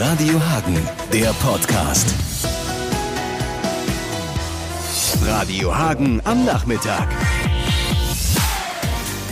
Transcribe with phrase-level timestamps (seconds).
[0.00, 0.76] Radio Hagen,
[1.12, 2.14] der Podcast.
[5.26, 7.08] Radio Hagen am Nachmittag.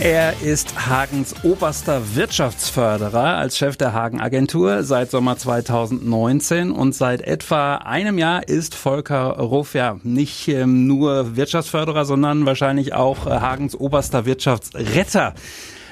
[0.01, 7.21] Er ist Hagens oberster Wirtschaftsförderer als Chef der Hagen Agentur seit Sommer 2019 und seit
[7.21, 13.29] etwa einem Jahr ist Volker Ruff ja nicht ähm, nur Wirtschaftsförderer, sondern wahrscheinlich auch äh,
[13.29, 15.33] Hagens oberster Wirtschaftsretter.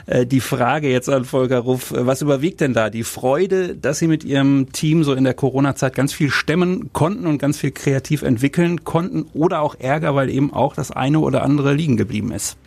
[0.06, 2.90] Äh, die Frage jetzt an Volker Ruff, äh, was überwiegt denn da?
[2.90, 7.26] Die Freude, dass Sie mit Ihrem Team so in der Corona-Zeit ganz viel stemmen konnten
[7.26, 11.44] und ganz viel kreativ entwickeln konnten oder auch Ärger, weil eben auch das eine oder
[11.44, 12.58] andere liegen geblieben ist?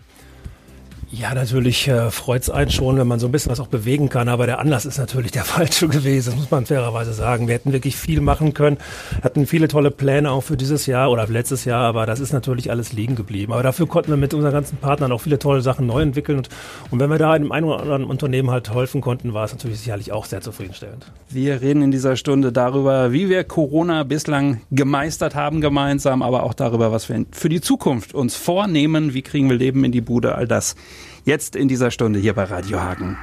[1.11, 4.11] Ja, natürlich äh, freut es einen schon, wenn man so ein bisschen was auch bewegen
[4.11, 7.49] kann, aber der Anlass ist natürlich der falsche gewesen, muss man fairerweise sagen.
[7.49, 8.77] Wir hätten wirklich viel machen können,
[9.23, 12.71] hatten viele tolle Pläne auch für dieses Jahr oder letztes Jahr, aber das ist natürlich
[12.71, 13.55] alles liegen geblieben.
[13.55, 16.51] Aber dafür konnten wir mit unseren ganzen Partnern auch viele tolle Sachen neu entwickeln und,
[16.91, 19.81] und wenn wir da einem einen oder anderen Unternehmen halt helfen konnten, war es natürlich
[19.81, 21.11] sicherlich auch sehr zufriedenstellend.
[21.31, 26.53] Wir reden in dieser Stunde darüber, wie wir Corona bislang gemeistert haben gemeinsam, aber auch
[26.53, 30.35] darüber, was wir für die Zukunft uns vornehmen, wie kriegen wir Leben in die Bude,
[30.35, 30.77] all das
[31.25, 33.19] Jetzt in dieser Stunde hier bei Radio Hagen.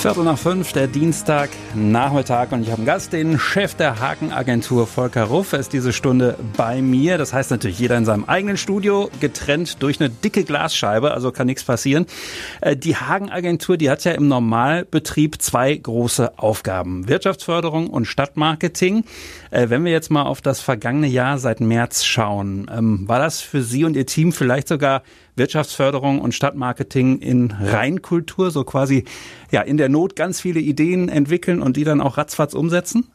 [0.00, 4.86] Viertel nach fünf, der Dienstag Nachmittag und ich habe einen Gast, den Chef der Haken-Agentur
[4.86, 5.52] Volker Ruff.
[5.52, 7.18] Er ist diese Stunde bei mir.
[7.18, 11.48] Das heißt natürlich jeder in seinem eigenen Studio, getrennt durch eine dicke Glasscheibe, also kann
[11.48, 12.06] nichts passieren.
[12.62, 17.06] Äh, die Hagen-Agentur, die hat ja im Normalbetrieb zwei große Aufgaben.
[17.06, 19.04] Wirtschaftsförderung und Stadtmarketing.
[19.50, 23.42] Äh, wenn wir jetzt mal auf das vergangene Jahr seit März schauen, ähm, war das
[23.42, 25.02] für Sie und Ihr Team vielleicht sogar
[25.40, 29.04] Wirtschaftsförderung und Stadtmarketing in Reinkultur, so quasi
[29.50, 33.06] ja in der Not ganz viele Ideen entwickeln und die dann auch ratzfatz umsetzen?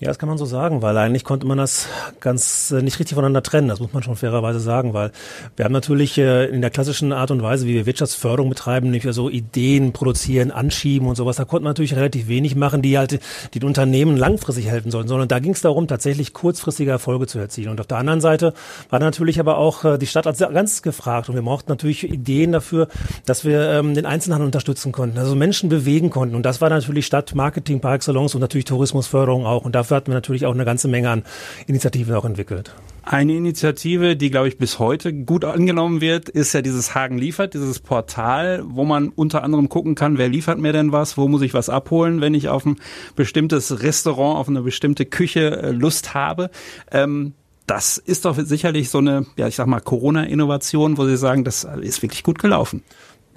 [0.00, 1.86] Ja, das kann man so sagen, weil eigentlich konnte man das
[2.18, 3.68] ganz äh, nicht richtig voneinander trennen.
[3.68, 5.12] Das muss man schon fairerweise sagen, weil
[5.54, 9.14] wir haben natürlich äh, in der klassischen Art und Weise, wie wir Wirtschaftsförderung betreiben, nämlich
[9.14, 13.20] so Ideen produzieren, anschieben und sowas, da konnte man natürlich relativ wenig machen, die halt
[13.54, 17.70] die Unternehmen langfristig helfen sollen, sondern da ging es darum, tatsächlich kurzfristige Erfolge zu erzielen.
[17.70, 18.52] Und auf der anderen Seite
[18.90, 22.50] war natürlich aber auch äh, die Stadt als ganz gefragt und wir brauchten natürlich Ideen
[22.50, 22.88] dafür,
[23.26, 26.34] dass wir ähm, den Einzelhandel unterstützen konnten, also Menschen bewegen konnten.
[26.34, 29.64] Und das war natürlich Stadtmarketing par excellence und natürlich Tourismusförderung auch.
[29.64, 31.22] Und dafür hatten wir natürlich auch eine ganze Menge an
[31.66, 32.74] Initiativen auch entwickelt.
[33.02, 37.52] Eine Initiative, die, glaube ich, bis heute gut angenommen wird, ist ja dieses Hagen liefert,
[37.52, 41.42] dieses Portal, wo man unter anderem gucken kann, wer liefert mir denn was, wo muss
[41.42, 42.76] ich was abholen, wenn ich auf ein
[43.14, 46.50] bestimmtes Restaurant, auf eine bestimmte Küche äh, Lust habe.
[46.90, 47.34] Ähm,
[47.66, 51.64] das ist doch sicherlich so eine, ja, ich sag mal, Corona-Innovation, wo Sie sagen, das
[51.64, 52.82] ist wirklich gut gelaufen.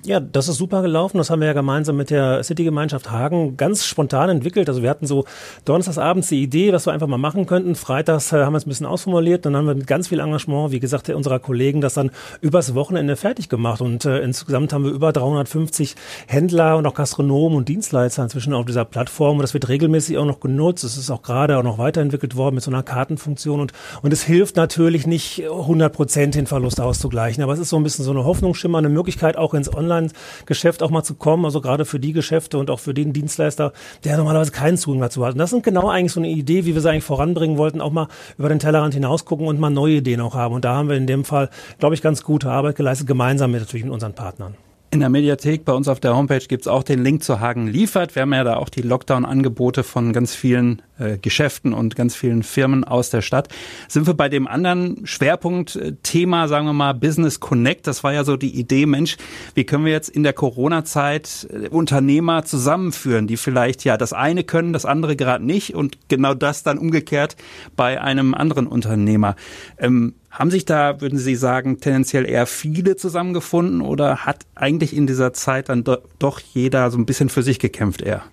[0.06, 1.18] Ja, das ist super gelaufen.
[1.18, 4.70] Das haben wir ja gemeinsam mit der City-Gemeinschaft Hagen ganz spontan entwickelt.
[4.70, 5.26] Also wir hatten so
[5.66, 7.74] donnerstagsabends die Idee, was wir einfach mal machen könnten.
[7.74, 9.46] Freitags äh, haben wir es ein bisschen ausformuliert.
[9.46, 13.16] Dann haben wir mit ganz viel Engagement, wie gesagt, unserer Kollegen das dann übers Wochenende
[13.16, 13.82] fertig gemacht.
[13.82, 15.96] Und äh, insgesamt haben wir über 350
[16.28, 19.38] Händler und auch Gastronomen und Dienstleister inzwischen auf dieser Plattform.
[19.38, 20.84] Und das wird regelmäßig auch noch genutzt.
[20.84, 23.60] Es ist auch gerade auch noch weiterentwickelt worden mit so einer Kartenfunktion.
[23.60, 27.44] Und, und es hilft natürlich nicht 100 Prozent den Verlust auszugleichen.
[27.44, 30.84] Aber es ist so ein bisschen so eine Hoffnungsschimmer, eine Möglichkeit auch ins Online Online-Geschäft
[30.84, 34.18] auch mal zu kommen, also gerade für die Geschäfte und auch für den Dienstleister, der
[34.18, 35.34] normalerweise keinen Zugang dazu hat.
[35.34, 37.92] Und das sind genau eigentlich so eine Idee, wie wir sie eigentlich voranbringen wollten, auch
[37.92, 40.56] mal über den Tellerrand hinaus gucken und mal neue Ideen auch haben.
[40.56, 41.50] Und da haben wir in dem Fall,
[41.80, 44.56] glaube ich, ganz gute Arbeit geleistet, gemeinsam mit natürlich mit unseren Partnern.
[44.90, 48.16] In der Mediathek bei uns auf der Homepage gibt's auch den Link zu Hagen liefert.
[48.16, 52.44] Wir haben ja da auch die Lockdown-Angebote von ganz vielen äh, Geschäften und ganz vielen
[52.44, 53.50] Firmen aus der Stadt.
[53.88, 57.88] Sind wir bei dem anderen Schwerpunktthema, äh, sagen wir mal, Business Connect.
[57.88, 59.18] Das war ja so die Idee, Mensch,
[59.54, 64.44] wie können wir jetzt in der Corona-Zeit äh, Unternehmer zusammenführen, die vielleicht ja das eine
[64.44, 67.36] können, das andere gerade nicht und genau das dann umgekehrt
[67.76, 69.36] bei einem anderen Unternehmer.
[69.78, 75.08] Ähm, haben sich da, würden Sie sagen, tendenziell eher viele zusammengefunden oder hat eigentlich in
[75.08, 78.24] dieser Zeit dann do doch jeder so ein bisschen für sich gekämpft eher?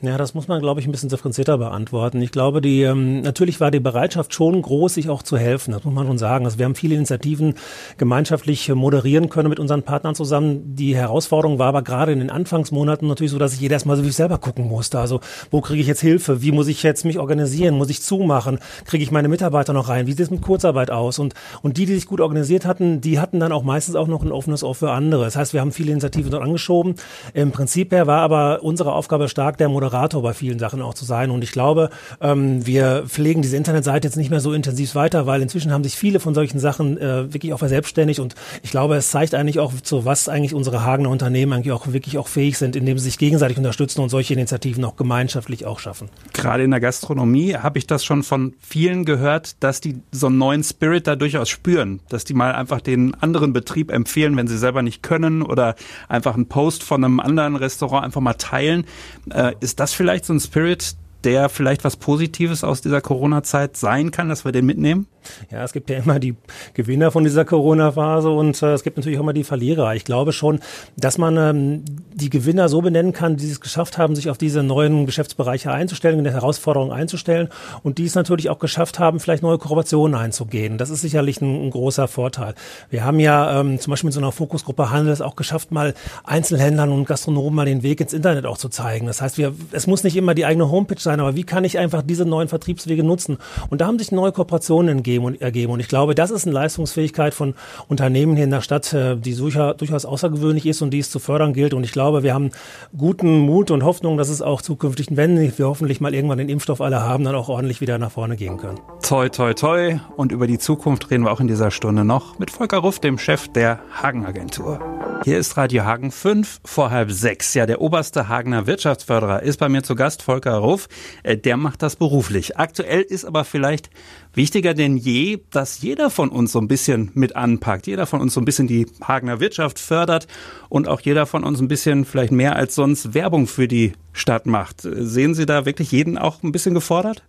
[0.00, 2.20] Ja, das muss man, glaube ich, ein bisschen differenzierter beantworten.
[2.20, 5.72] Ich glaube, die ähm, natürlich war die Bereitschaft schon groß, sich auch zu helfen.
[5.72, 6.44] Das muss man schon sagen.
[6.44, 7.54] Also wir haben viele Initiativen
[7.96, 10.74] gemeinschaftlich moderieren können mit unseren Partnern zusammen.
[10.74, 14.04] Die Herausforderung war aber gerade in den Anfangsmonaten natürlich so, dass sich jeder erstmal so
[14.04, 14.98] wie selber gucken musste.
[14.98, 16.42] Also wo kriege ich jetzt Hilfe?
[16.42, 17.78] Wie muss ich jetzt mich organisieren?
[17.78, 18.58] Muss ich zumachen?
[18.84, 20.06] Kriege ich meine Mitarbeiter noch rein?
[20.06, 21.18] Wie sieht es mit Kurzarbeit aus?
[21.18, 24.22] Und und die, die sich gut organisiert hatten, die hatten dann auch meistens auch noch
[24.22, 25.24] ein offenes Ohr für andere.
[25.24, 26.96] Das heißt, wir haben viele Initiativen dort angeschoben.
[27.32, 30.94] Im Prinzip her war aber unsere Aufgabe stark der Moderator Moderator bei vielen Sachen auch
[30.94, 31.30] zu sein.
[31.30, 31.90] Und ich glaube,
[32.20, 35.94] ähm, wir pflegen diese Internetseite jetzt nicht mehr so intensiv weiter, weil inzwischen haben sich
[35.94, 38.20] viele von solchen Sachen äh, wirklich auch verselbstständigt.
[38.20, 41.92] Und ich glaube, es zeigt eigentlich auch, zu was eigentlich unsere Hagener Unternehmen eigentlich auch
[41.92, 45.78] wirklich auch fähig sind, indem sie sich gegenseitig unterstützen und solche Initiativen auch gemeinschaftlich auch
[45.78, 46.08] schaffen.
[46.32, 50.38] Gerade in der Gastronomie habe ich das schon von vielen gehört, dass die so einen
[50.38, 54.56] neuen Spirit da durchaus spüren, dass die mal einfach den anderen Betrieb empfehlen, wenn sie
[54.56, 55.74] selber nicht können oder
[56.08, 58.84] einfach einen Post von einem anderen Restaurant einfach mal teilen.
[59.30, 63.76] Äh, ist das das vielleicht so ein Spirit, der vielleicht was Positives aus dieser Corona-Zeit
[63.76, 65.06] sein kann, dass wir den mitnehmen?
[65.50, 66.34] Ja, es gibt ja immer die
[66.74, 69.94] Gewinner von dieser Corona-Phase und äh, es gibt natürlich auch immer die Verlierer.
[69.94, 70.60] Ich glaube schon,
[70.96, 74.62] dass man ähm, die Gewinner so benennen kann, die es geschafft haben, sich auf diese
[74.62, 77.48] neuen Geschäftsbereiche einzustellen, in der Herausforderung einzustellen
[77.82, 80.78] und die es natürlich auch geschafft haben, vielleicht neue Kooperationen einzugehen.
[80.78, 82.54] Das ist sicherlich ein, ein großer Vorteil.
[82.90, 85.94] Wir haben ja ähm, zum Beispiel mit so einer Fokusgruppe Handel es auch geschafft, mal
[86.24, 89.06] Einzelhändlern und Gastronomen mal den Weg ins Internet auch zu zeigen.
[89.06, 91.78] Das heißt, wir, es muss nicht immer die eigene Homepage sein, aber wie kann ich
[91.78, 93.38] einfach diese neuen Vertriebswege nutzen?
[93.70, 95.72] Und da haben sich neue Kooperationen entgegen ergeben und, ergeben.
[95.72, 97.54] Und ich glaube, das ist eine Leistungsfähigkeit von
[97.88, 101.52] Unternehmen hier in der Stadt, äh, die durchaus außergewöhnlich ist und die es zu fördern
[101.52, 101.74] gilt.
[101.74, 102.50] Und ich glaube, wir haben
[102.96, 106.80] guten Mut und Hoffnung, dass es auch zukünftig, wenn wir hoffentlich mal irgendwann den Impfstoff
[106.80, 108.80] alle haben, dann auch ordentlich wieder nach vorne gehen können.
[109.02, 109.98] Toi, toi, toi.
[110.16, 113.18] Und über die Zukunft reden wir auch in dieser Stunde noch mit Volker Ruff, dem
[113.18, 114.80] Chef der Hagen-Agentur.
[115.24, 117.54] Hier ist Radio Hagen 5 vor halb sechs.
[117.54, 120.88] Ja, der oberste Hagener Wirtschaftsförderer ist bei mir zu Gast, Volker Ruff.
[121.22, 122.58] Äh, der macht das beruflich.
[122.58, 123.90] Aktuell ist aber vielleicht
[124.34, 128.34] wichtiger denn je, dass jeder von uns so ein bisschen mit anpackt, jeder von uns
[128.34, 130.26] so ein bisschen die Hagener Wirtschaft fördert
[130.68, 134.46] und auch jeder von uns ein bisschen vielleicht mehr als sonst Werbung für die Stadt
[134.46, 134.82] macht.
[134.82, 137.22] Sehen Sie da wirklich jeden auch ein bisschen gefordert?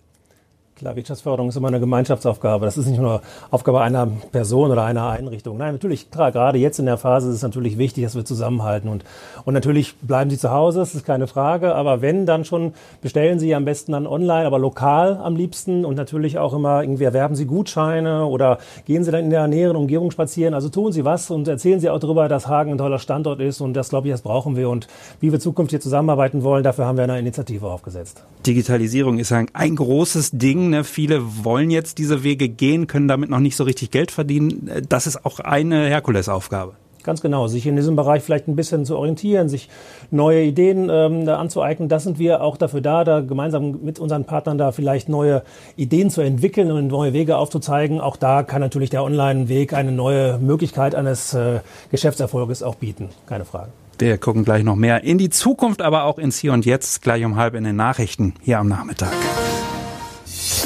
[0.78, 2.66] Klar, Wirtschaftsförderung ist immer eine Gemeinschaftsaufgabe.
[2.66, 5.56] Das ist nicht nur Aufgabe einer Person oder einer Einrichtung.
[5.56, 8.90] Nein, natürlich, klar, gerade jetzt in der Phase ist es natürlich wichtig, dass wir zusammenhalten.
[8.90, 9.06] Und,
[9.46, 11.74] und natürlich bleiben Sie zu Hause, das ist keine Frage.
[11.76, 15.86] Aber wenn, dann schon bestellen Sie am besten dann online, aber lokal am liebsten.
[15.86, 19.78] Und natürlich auch immer irgendwie erwerben Sie Gutscheine oder gehen Sie dann in der näheren
[19.78, 20.54] Umgebung spazieren.
[20.54, 23.62] Also tun Sie was und erzählen Sie auch darüber, dass Hagen ein toller Standort ist.
[23.62, 24.70] Und das, glaube ich, das brauchen wir.
[24.70, 24.90] Und
[25.22, 28.26] wie wir zukünftig zusammenarbeiten wollen, dafür haben wir eine Initiative aufgesetzt.
[28.46, 30.65] Digitalisierung ist ein, ein großes Ding.
[30.70, 30.84] Ne?
[30.84, 34.70] Viele wollen jetzt diese Wege gehen, können damit noch nicht so richtig Geld verdienen.
[34.90, 36.74] Das ist auch eine Herkulesaufgabe.
[37.06, 39.70] Ganz genau, sich in diesem Bereich vielleicht ein bisschen zu orientieren, sich
[40.10, 41.88] neue Ideen ähm, anzueignen.
[41.88, 45.44] Das sind wir auch dafür da, da gemeinsam mit unseren Partnern da vielleicht neue
[45.76, 48.02] Ideen zu entwickeln und neue Wege aufzuzeigen.
[48.02, 51.60] Auch da kann natürlich der Online-Weg eine neue Möglichkeit eines äh,
[51.92, 53.10] Geschäftserfolges auch bieten.
[53.28, 53.70] Keine Frage.
[54.00, 57.24] Wir gucken gleich noch mehr in die Zukunft, aber auch ins Hier und Jetzt, gleich
[57.24, 59.14] um halb in den Nachrichten hier am Nachmittag.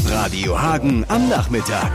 [0.07, 1.92] Radio Hagen am Nachmittag.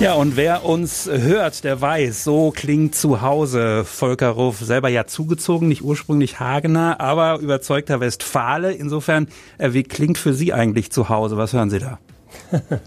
[0.00, 5.06] Ja, und wer uns hört, der weiß, so klingt zu Hause Volker Ruff, selber ja
[5.06, 8.72] zugezogen, nicht ursprünglich Hagener, aber überzeugter Westfale.
[8.72, 9.28] Insofern,
[9.58, 11.36] äh, wie klingt für Sie eigentlich zu Hause?
[11.36, 11.98] Was hören Sie da?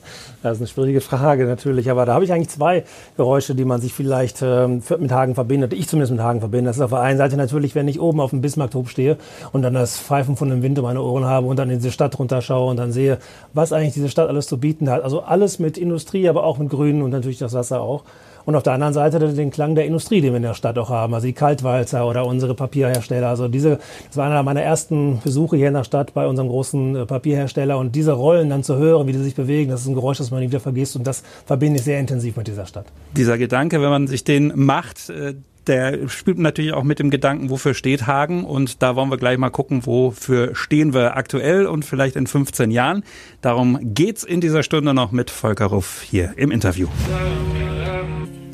[0.44, 2.84] Das ist eine schwierige Frage natürlich, aber da habe ich eigentlich zwei
[3.16, 6.70] Geräusche, die man sich vielleicht ähm, mit Hagen verbindet, ich zumindest mit Hagen verbinde.
[6.70, 9.18] Das ist auf der einen Seite natürlich, wenn ich oben auf dem Bismarckhof stehe
[9.52, 11.92] und dann das Pfeifen von dem Wind um meine Ohren habe und dann in diese
[11.92, 13.20] Stadt runterschaue und dann sehe,
[13.54, 15.04] was eigentlich diese Stadt alles zu bieten hat.
[15.04, 18.04] Also alles mit Industrie, aber auch mit Grünen und natürlich das Wasser auch.
[18.46, 20.90] Und auf der anderen Seite den Klang der Industrie, den wir in der Stadt auch
[20.90, 23.28] haben, also die Kaltwalzer oder unsere Papierhersteller.
[23.28, 26.96] Also diese, das war einer meiner ersten Besuche hier in der Stadt bei unserem großen
[26.96, 29.96] äh, Papierhersteller und diese Rollen dann zu hören, wie die sich bewegen, das ist ein
[29.96, 32.86] Geräusch, das man nie wieder vergisst und das verbinde ich sehr intensiv mit dieser Stadt.
[33.16, 35.36] Dieser Gedanke, wenn man sich den macht, äh,
[35.68, 39.38] der spielt natürlich auch mit dem Gedanken, wofür steht Hagen und da wollen wir gleich
[39.38, 43.04] mal gucken, wofür stehen wir aktuell und vielleicht in 15 Jahren.
[43.42, 46.88] Darum geht's in dieser Stunde noch mit Volker Ruff hier im Interview.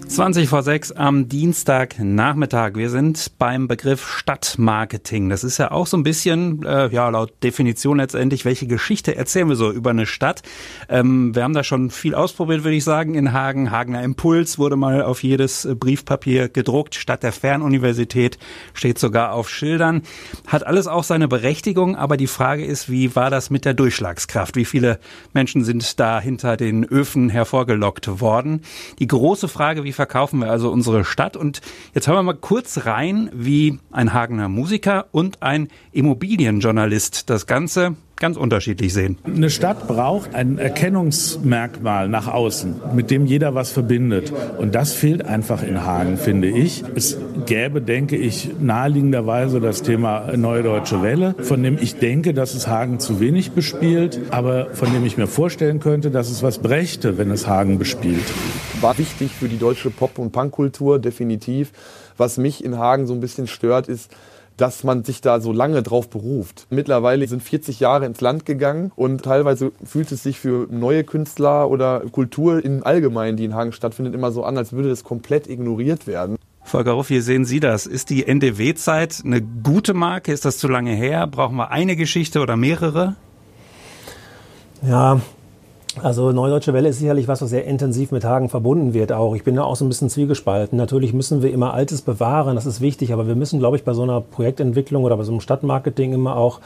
[0.10, 2.76] 20 vor 6 am Dienstagnachmittag.
[2.76, 5.30] Wir sind beim Begriff Stadtmarketing.
[5.30, 9.50] Das ist ja auch so ein bisschen, äh, ja, laut Definition letztendlich, welche Geschichte erzählen
[9.50, 10.44] wir so über eine Stadt?
[10.88, 13.70] Ähm, wir haben da schon viel ausprobiert, würde ich sagen, in Hagen.
[13.70, 16.96] Hagener Impuls wurde mal auf jedes äh, Briefpapier gedruckt.
[16.96, 18.40] Stadt der Fernuniversität
[18.74, 20.04] steht sogar auf Schildern.
[20.48, 24.56] Hat alles auch seine Berechtigung, aber die Frage ist, wie war das mit der Durchschlagskraft?
[24.56, 25.00] Wie viele
[25.34, 28.62] Menschen sind da hinter den Öfen hervorgelockt worden?
[29.00, 31.36] Die große Frage, wie verkaufen wir also unsere Stadt.
[31.36, 31.60] Und
[31.94, 37.98] jetzt hören wir mal kurz rein, wie ein Hagener Musiker und ein Immobilienjournalist das Ganze
[38.20, 39.18] ganz unterschiedlich sehen.
[39.26, 44.34] Eine Stadt braucht ein Erkennungsmerkmal nach außen, mit dem jeder was verbindet.
[44.58, 46.84] Und das fehlt einfach in Hagen, finde ich.
[46.96, 52.56] Es gäbe, denke ich, naheliegenderweise das Thema Neue Deutsche Welle, von dem ich denke, dass
[52.56, 56.58] es Hagen zu wenig bespielt, aber von dem ich mir vorstellen könnte, dass es was
[56.58, 58.26] brächte, wenn es Hagen bespielt.
[58.82, 61.72] War wichtig für die deutsche Pop- und Punkkultur, definitiv.
[62.18, 64.12] Was mich in Hagen so ein bisschen stört, ist,
[64.58, 66.68] dass man sich da so lange drauf beruft.
[66.70, 71.70] Mittlerweile sind 40 Jahre ins Land gegangen und teilweise fühlt es sich für neue Künstler
[71.70, 75.48] oder Kultur im Allgemeinen, die in Hagen stattfindet, immer so an, als würde das komplett
[75.48, 76.38] ignoriert werden.
[76.64, 77.86] Volker Ruff, wie sehen Sie das?
[77.86, 80.34] Ist die NDW-Zeit eine gute Marke?
[80.34, 81.26] Ist das zu lange her?
[81.26, 83.16] Brauchen wir eine Geschichte oder mehrere?
[84.82, 85.22] Ja,
[86.04, 89.36] also Neudeutsche Welle ist sicherlich was, was sehr intensiv mit Hagen verbunden wird auch.
[89.36, 90.78] Ich bin da auch so ein bisschen zwiegespalten.
[90.78, 93.94] Natürlich müssen wir immer Altes bewahren, das ist wichtig, aber wir müssen, glaube ich, bei
[93.94, 96.60] so einer Projektentwicklung oder bei so einem Stadtmarketing immer auch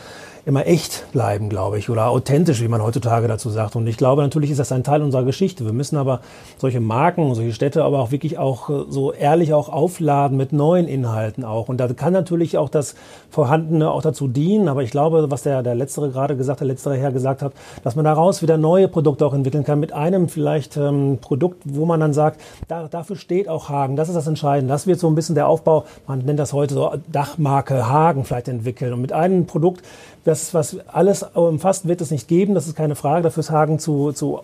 [0.45, 3.75] immer echt bleiben, glaube ich, oder authentisch, wie man heutzutage dazu sagt.
[3.75, 5.65] Und ich glaube, natürlich ist das ein Teil unserer Geschichte.
[5.65, 6.21] Wir müssen aber
[6.57, 10.87] solche Marken, solche Städte aber auch wirklich auch äh, so ehrlich auch aufladen mit neuen
[10.87, 11.69] Inhalten auch.
[11.69, 12.95] Und da kann natürlich auch das
[13.29, 14.67] Vorhandene auch dazu dienen.
[14.67, 17.95] Aber ich glaube, was der, der Letztere gerade gesagt, der Letztere Herr gesagt hat, dass
[17.95, 21.99] man daraus wieder neue Produkte auch entwickeln kann mit einem vielleicht ähm, Produkt, wo man
[21.99, 23.95] dann sagt, da, dafür steht auch Hagen.
[23.95, 24.71] Das ist das Entscheidende.
[24.73, 28.47] Das wird so ein bisschen der Aufbau, man nennt das heute so Dachmarke Hagen vielleicht
[28.47, 28.93] entwickeln.
[28.93, 29.83] Und mit einem Produkt,
[30.31, 32.55] das, was alles umfasst, wird es nicht geben.
[32.55, 33.23] Das ist keine Frage.
[33.23, 34.39] Dafür ist Hagen zu, zu,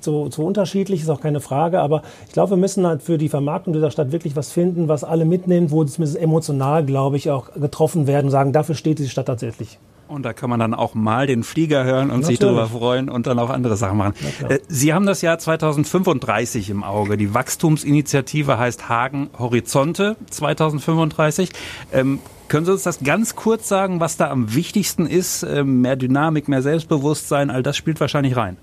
[0.00, 1.80] zu, zu unterschiedlich, ist auch keine Frage.
[1.80, 5.04] Aber ich glaube, wir müssen halt für die Vermarktung dieser Stadt wirklich was finden, was
[5.04, 9.10] alle mitnimmt, wo zumindest emotional, glaube ich, auch getroffen werden und sagen, dafür steht diese
[9.10, 9.78] Stadt tatsächlich.
[10.10, 12.26] Und da kann man dann auch mal den Flieger hören und Natürlich.
[12.26, 14.14] sich darüber freuen und dann auch andere Sachen machen.
[14.48, 17.16] Äh, Sie haben das Jahr 2035 im Auge.
[17.16, 21.50] Die Wachstumsinitiative heißt Hagen Horizonte 2035.
[21.92, 25.44] Ähm, können Sie uns das ganz kurz sagen, was da am wichtigsten ist?
[25.44, 28.56] Ähm, mehr Dynamik, mehr Selbstbewusstsein, all das spielt wahrscheinlich rein.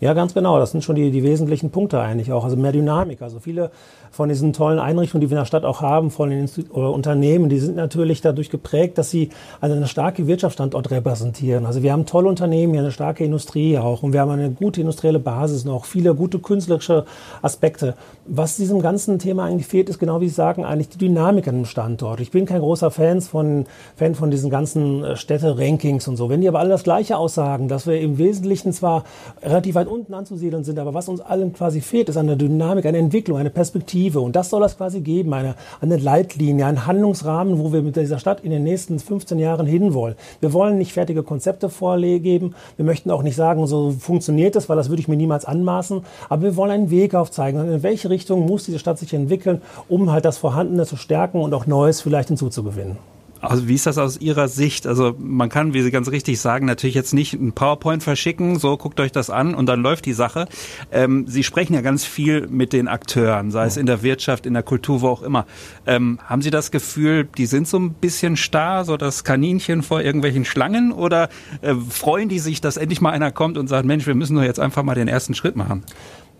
[0.00, 0.58] Ja, ganz genau.
[0.58, 2.44] Das sind schon die, die wesentlichen Punkte eigentlich auch.
[2.44, 3.22] Also mehr Dynamik.
[3.22, 3.70] Also viele
[4.12, 7.58] von diesen tollen Einrichtungen, die wir in der Stadt auch haben, von den Unternehmen, die
[7.58, 11.64] sind natürlich dadurch geprägt, dass sie also eine starke Wirtschaftsstandort repräsentieren.
[11.64, 14.82] Also wir haben tolle Unternehmen, hier eine starke Industrie auch und wir haben eine gute
[14.82, 17.06] industrielle Basis noch, viele gute künstlerische
[17.40, 17.94] Aspekte.
[18.26, 21.54] Was diesem ganzen Thema eigentlich fehlt, ist genau wie Sie sagen, eigentlich die Dynamik an
[21.56, 22.20] dem Standort.
[22.20, 23.64] Ich bin kein großer Fan von,
[23.96, 26.28] Fan von diesen ganzen äh, Städte-Rankings und so.
[26.28, 29.04] Wenn die aber alle das Gleiche aussagen, dass wir im Wesentlichen zwar
[29.42, 32.98] relativ weit unten anzusiedeln sind, aber was uns allen quasi fehlt, ist eine Dynamik, eine
[32.98, 34.20] Entwicklung, eine Perspektive.
[34.20, 38.18] Und das soll es quasi geben, eine, eine Leitlinie, einen Handlungsrahmen, wo wir mit dieser
[38.18, 40.16] Stadt in den nächsten 15 Jahren hinwollen.
[40.40, 42.54] Wir wollen nicht fertige Konzepte vorgeben.
[42.76, 46.02] Wir möchten auch nicht sagen, so funktioniert das, weil das würde ich mir niemals anmaßen.
[46.28, 47.60] Aber wir wollen einen Weg aufzeigen.
[47.72, 51.54] In welche Richtung muss diese Stadt sich entwickeln, um halt das Vorhandene zu stärken und
[51.54, 52.96] auch Neues vielleicht hinzuzugewinnen.
[53.42, 54.86] Also wie ist das aus Ihrer Sicht?
[54.86, 58.76] Also man kann, wie Sie ganz richtig sagen, natürlich jetzt nicht ein PowerPoint verschicken, so
[58.76, 60.46] guckt euch das an und dann läuft die Sache.
[60.92, 64.54] Ähm, Sie sprechen ja ganz viel mit den Akteuren, sei es in der Wirtschaft, in
[64.54, 65.46] der Kultur, wo auch immer.
[65.86, 70.00] Ähm, haben Sie das Gefühl, die sind so ein bisschen starr, so das Kaninchen vor
[70.02, 71.28] irgendwelchen Schlangen oder
[71.62, 74.44] äh, freuen die sich, dass endlich mal einer kommt und sagt, Mensch, wir müssen doch
[74.44, 75.82] jetzt einfach mal den ersten Schritt machen?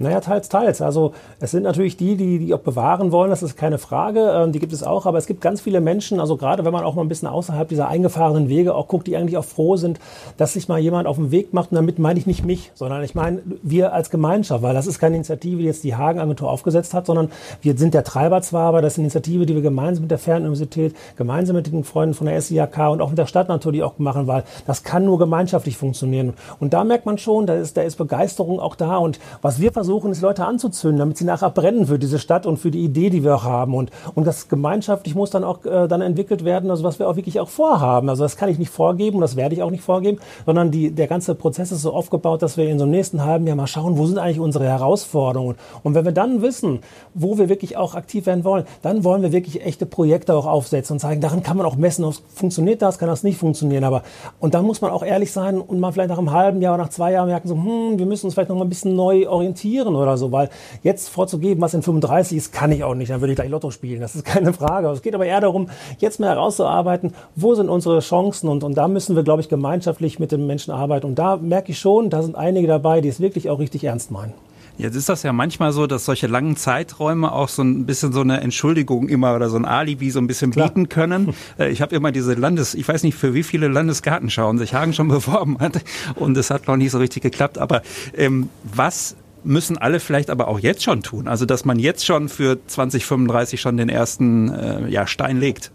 [0.03, 0.83] Naja, teils, teils.
[0.83, 4.53] Also es sind natürlich die, die, die auch bewahren wollen, das ist keine Frage, ähm,
[4.53, 6.95] die gibt es auch, aber es gibt ganz viele Menschen, also gerade wenn man auch
[6.95, 10.01] mal ein bisschen außerhalb dieser eingefahrenen Wege auch guckt, die eigentlich auch froh sind,
[10.37, 13.03] dass sich mal jemand auf den Weg macht und damit meine ich nicht mich, sondern
[13.05, 16.95] ich meine wir als Gemeinschaft, weil das ist keine Initiative, die jetzt die Hagen-Agentur aufgesetzt
[16.95, 17.31] hat, sondern
[17.61, 20.19] wir sind der Treiber zwar, aber das ist eine Initiative, die wir gemeinsam mit der
[20.19, 23.99] Fernuniversität, gemeinsam mit den Freunden von der SIAK und auch mit der Stadt natürlich auch
[23.99, 26.35] machen, weil das kann nur gemeinschaftlich funktionieren.
[26.59, 29.73] Und da merkt man schon, da ist, da ist Begeisterung auch da und was wir
[29.73, 33.11] versuchen, ist Leute anzuzünden, damit sie nachher brennen für diese Stadt und für die Idee,
[33.11, 33.75] die wir auch haben.
[33.75, 37.17] Und, und das gemeinschaftlich muss dann auch äh, dann entwickelt werden, also was wir auch
[37.17, 38.09] wirklich auch vorhaben.
[38.09, 40.91] Also das kann ich nicht vorgeben und das werde ich auch nicht vorgeben, sondern die,
[40.91, 43.67] der ganze Prozess ist so aufgebaut, dass wir in so einem nächsten halben Jahr mal
[43.67, 45.57] schauen, wo sind eigentlich unsere Herausforderungen.
[45.83, 46.81] Und wenn wir dann wissen,
[47.15, 50.95] wo wir wirklich auch aktiv werden wollen, dann wollen wir wirklich echte Projekte auch aufsetzen
[50.95, 53.85] und zeigen, daran kann man auch messen, funktioniert das, kann das nicht funktionieren.
[53.85, 54.03] Aber
[54.41, 56.85] und dann muss man auch ehrlich sein und mal vielleicht nach einem halben Jahr oder
[56.85, 59.29] nach zwei Jahren merken, so, hm, wir müssen uns vielleicht noch mal ein bisschen neu
[59.29, 60.51] orientieren oder so, weil
[60.83, 63.11] jetzt vorzugeben, was in 35 ist, kann ich auch nicht.
[63.11, 64.01] Dann würde ich gleich Lotto spielen.
[64.01, 64.89] Das ist keine Frage.
[64.89, 68.89] Es geht aber eher darum, jetzt mal herauszuarbeiten, wo sind unsere Chancen und, und da
[68.89, 71.07] müssen wir, glaube ich, gemeinschaftlich mit den Menschen arbeiten.
[71.07, 74.11] Und da merke ich schon, da sind einige dabei, die es wirklich auch richtig ernst
[74.11, 74.35] meinen.
[74.79, 78.21] Jetzt ist das ja manchmal so, dass solche langen Zeiträume auch so ein bisschen so
[78.21, 80.69] eine Entschuldigung immer oder so ein Alibi so ein bisschen Klar.
[80.69, 81.35] bieten können.
[81.59, 84.93] Äh, ich habe immer diese Landes, ich weiß nicht für wie viele Landesgartenschauen sich Hagen
[84.93, 85.83] schon beworben hat
[86.15, 87.59] und es hat noch nicht so richtig geklappt.
[87.59, 87.83] Aber
[88.17, 91.29] ähm, was müssen alle vielleicht aber auch jetzt schon tun.
[91.29, 95.73] Also dass man jetzt schon für 2035 schon den ersten äh, ja, Stein legt.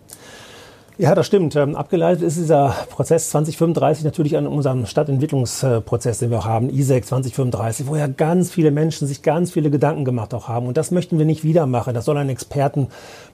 [1.00, 1.56] Ja, das stimmt.
[1.56, 7.06] Ähm, abgeleitet ist dieser Prozess 2035 natürlich an unserem Stadtentwicklungsprozess, den wir auch haben, ISEC
[7.06, 10.66] 2035, wo ja ganz viele Menschen sich ganz viele Gedanken gemacht auch haben.
[10.66, 11.94] Und das möchten wir nicht wieder machen.
[11.94, 12.88] Das soll ein Experten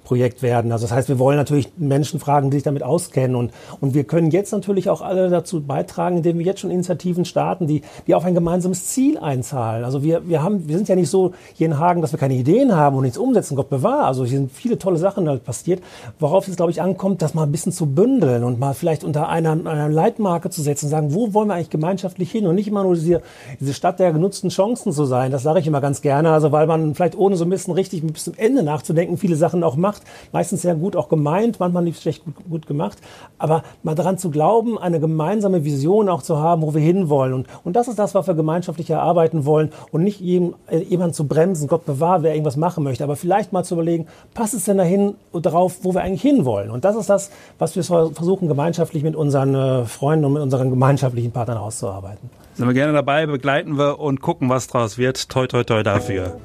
[0.03, 0.71] Projekt werden.
[0.71, 3.35] Also das heißt, wir wollen natürlich Menschen fragen, die sich damit auskennen.
[3.35, 7.25] Und, und wir können jetzt natürlich auch alle dazu beitragen, indem wir jetzt schon Initiativen
[7.25, 9.83] starten, die, die auf ein gemeinsames Ziel einzahlen.
[9.83, 12.35] Also wir, wir, haben, wir sind ja nicht so hier in Hagen, dass wir keine
[12.35, 14.05] Ideen haben und nichts umsetzen, Gott bewahr.
[14.05, 15.81] Also hier sind viele tolle Sachen halt passiert,
[16.19, 19.29] worauf es, glaube ich, ankommt, das mal ein bisschen zu bündeln und mal vielleicht unter
[19.29, 22.83] einer, einer Leitmarke zu setzen, sagen, wo wollen wir eigentlich gemeinschaftlich hin und nicht immer
[22.83, 23.21] nur diese,
[23.59, 25.31] diese Stadt der genutzten Chancen zu sein.
[25.31, 28.05] Das sage ich immer ganz gerne, also weil man vielleicht ohne so ein bisschen richtig
[28.05, 30.03] bis zum Ende nachzudenken viele Sachen auch macht macht.
[30.31, 32.97] Meistens sehr gut auch gemeint, manchmal nicht schlecht gut, gut gemacht.
[33.37, 37.33] Aber mal daran zu glauben, eine gemeinsame Vision auch zu haben, wo wir hinwollen.
[37.33, 41.13] Und, und das ist das, was wir gemeinschaftlich erarbeiten wollen und nicht jedem, äh, jemanden
[41.13, 43.03] zu bremsen, Gott bewahre, wer irgendwas machen möchte.
[43.03, 46.71] Aber vielleicht mal zu überlegen, passt es denn dahin drauf, wo wir eigentlich hinwollen?
[46.71, 50.69] Und das ist das, was wir versuchen gemeinschaftlich mit unseren äh, Freunden und mit unseren
[50.69, 52.29] gemeinschaftlichen Partnern auszuarbeiten.
[52.55, 55.29] Sind wir gerne dabei, begleiten wir und gucken, was draus wird.
[55.29, 56.37] Toi, toi, toi dafür.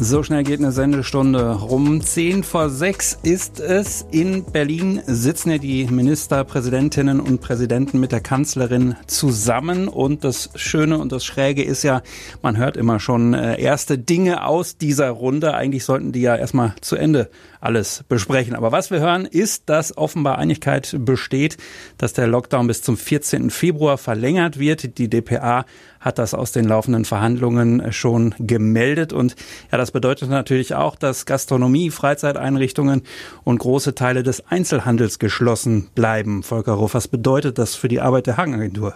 [0.00, 2.00] So schnell geht eine Sendestunde rum.
[2.02, 4.06] Zehn vor sechs ist es.
[4.12, 9.88] In Berlin sitzen ja die Ministerpräsidentinnen und Präsidenten mit der Kanzlerin zusammen.
[9.88, 12.02] Und das Schöne und das Schräge ist ja,
[12.42, 15.54] man hört immer schon äh, erste Dinge aus dieser Runde.
[15.54, 17.28] Eigentlich sollten die ja erstmal zu Ende
[17.60, 18.54] alles besprechen.
[18.54, 21.56] Aber was wir hören, ist, dass offenbar Einigkeit besteht,
[21.98, 23.50] dass der Lockdown bis zum 14.
[23.50, 24.96] Februar verlängert wird.
[24.98, 25.64] Die DPA
[26.00, 29.12] hat das aus den laufenden Verhandlungen schon gemeldet.
[29.12, 29.36] Und
[29.72, 33.02] ja, das bedeutet natürlich auch, dass Gastronomie, Freizeiteinrichtungen
[33.44, 36.42] und große Teile des Einzelhandels geschlossen bleiben.
[36.42, 38.94] Volker Ruff, was bedeutet das für die Arbeit der Hagenagentur?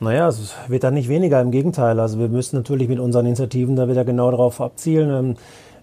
[0.00, 1.98] Naja, es wird dann nicht weniger, im Gegenteil.
[2.00, 5.36] Also wir müssen natürlich mit unseren Initiativen da wieder genau darauf abzielen.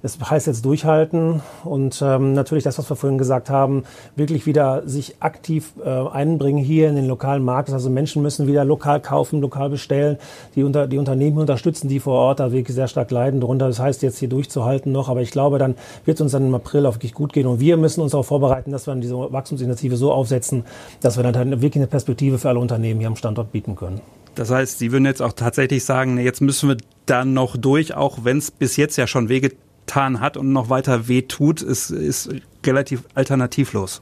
[0.04, 3.84] Es heißt jetzt durchhalten und ähm, natürlich das, was wir vorhin gesagt haben,
[4.16, 7.70] wirklich wieder sich aktiv äh, einbringen hier in den lokalen Markt.
[7.70, 10.18] Also Menschen müssen wieder lokal kaufen, lokal bestellen,
[10.56, 13.68] die, unter, die Unternehmen unterstützen, die vor Ort da wirklich sehr stark leiden darunter.
[13.68, 16.56] Das heißt jetzt hier durchzuhalten noch, aber ich glaube, dann wird es uns dann im
[16.56, 19.16] April auch wirklich gut gehen und wir müssen uns auch vorbereiten, dass wir dann diese
[19.16, 20.64] Wachstumsinitiative so aufsetzen,
[21.02, 24.02] dass wir dann halt wirklich eine Perspektive für alle Unternehmen hier am Standort bieten können.
[24.36, 28.20] Das heißt, Sie würden jetzt auch tatsächlich sagen, jetzt müssen wir dann noch durch, auch
[28.24, 29.52] wenn es bis jetzt ja schon Wege
[29.92, 32.30] wehgetan hat und noch weiter weh tut, ist, ist
[32.66, 34.02] relativ alternativlos.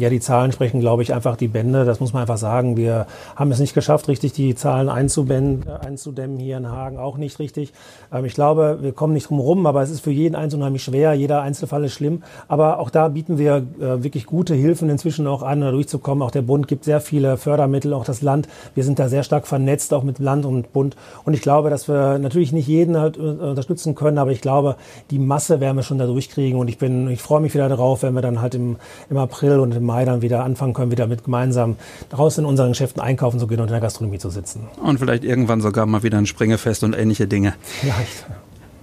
[0.00, 1.84] Ja, die Zahlen sprechen, glaube ich, einfach die Bände.
[1.84, 2.78] Das muss man einfach sagen.
[2.78, 7.74] Wir haben es nicht geschafft, richtig die Zahlen einzudämmen hier in Hagen, auch nicht richtig.
[8.10, 10.84] Ähm, ich glaube, wir kommen nicht drum rum, aber es ist für jeden Einzelnen unheimlich
[10.84, 11.12] schwer.
[11.12, 12.22] Jeder Einzelfall ist schlimm.
[12.48, 16.22] Aber auch da bieten wir äh, wirklich gute Hilfen inzwischen auch an, da durchzukommen.
[16.22, 18.48] Auch der Bund gibt sehr viele Fördermittel, auch das Land.
[18.74, 20.96] Wir sind da sehr stark vernetzt, auch mit Land und Bund.
[21.26, 24.76] Und ich glaube, dass wir natürlich nicht jeden halt äh, unterstützen können, aber ich glaube,
[25.10, 26.58] die Masse werden wir schon da durchkriegen.
[26.58, 28.76] Und ich bin, ich freue mich wieder darauf, wenn wir dann halt im,
[29.10, 31.76] im April und im Mai dann wieder anfangen können, wieder mit gemeinsam
[32.10, 34.68] draußen in unseren Geschäften einkaufen zu gehen und in der Gastronomie zu sitzen.
[34.82, 37.54] Und vielleicht irgendwann sogar mal wieder ein Springefest und ähnliche Dinge.
[37.62, 38.26] Vielleicht.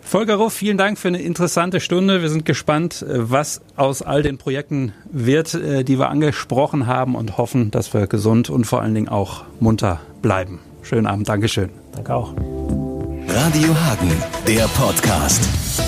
[0.01, 2.21] Volker Ruff, vielen Dank für eine interessante Stunde.
[2.21, 7.37] Wir sind gespannt, was aus all den Projekten wird, äh, die wir angesprochen haben und
[7.37, 10.59] hoffen, dass wir gesund und vor allen Dingen auch munter bleiben.
[10.81, 11.69] Schönen Abend, Dankeschön.
[11.93, 12.33] Danke auch.
[13.27, 14.11] Radio Hagen,
[14.47, 15.86] der Podcast.